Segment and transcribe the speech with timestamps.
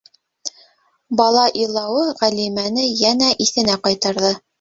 [1.19, 4.33] Бала илауы Ғәлимэне йәнә иҫенә ҡайтарҙы.